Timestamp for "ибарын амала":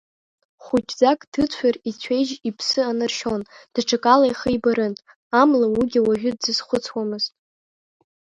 4.55-5.67